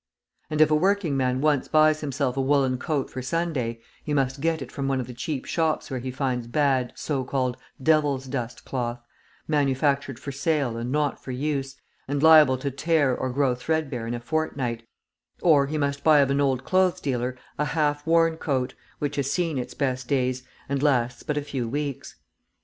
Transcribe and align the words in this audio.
And, 0.49 0.61
if 0.61 0.71
a 0.71 0.75
working 0.75 1.15
man 1.15 1.41
once 1.41 1.67
buys 1.67 2.01
himself 2.01 2.35
a 2.35 2.41
woollen 2.41 2.79
coat 2.79 3.07
for 3.11 3.21
Sunday, 3.21 3.81
he 4.03 4.15
must 4.15 4.41
get 4.41 4.59
it 4.59 4.71
from 4.71 4.87
one 4.87 4.99
of 4.99 5.05
the 5.05 5.13
cheap 5.13 5.45
shops 5.45 5.91
where 5.91 5.99
he 5.99 6.09
finds 6.09 6.47
bad, 6.47 6.91
so 6.95 7.23
called 7.23 7.55
"Devil's 7.79 8.25
dust" 8.25 8.65
cloth, 8.65 8.99
manufactured 9.47 10.17
for 10.17 10.31
sale 10.31 10.75
and 10.75 10.91
not 10.91 11.23
for 11.23 11.29
use, 11.29 11.75
and 12.07 12.23
liable 12.23 12.57
to 12.57 12.71
tear 12.71 13.15
or 13.15 13.29
grow 13.29 13.53
threadbare 13.53 14.07
in 14.07 14.15
a 14.15 14.19
fortnight, 14.19 14.81
or 15.43 15.67
he 15.67 15.77
must 15.77 16.03
buy 16.03 16.17
of 16.21 16.31
an 16.31 16.41
old 16.41 16.63
clothes' 16.63 16.99
dealer 16.99 17.37
a 17.59 17.65
half 17.65 18.03
worn 18.07 18.37
coat 18.37 18.73
which 18.97 19.17
has 19.17 19.29
seen 19.31 19.59
its 19.59 19.75
best 19.75 20.07
days, 20.07 20.41
and 20.67 20.81
lasts 20.81 21.21
but 21.21 21.37
a 21.37 21.43
few 21.43 21.69
weeks. 21.69 22.15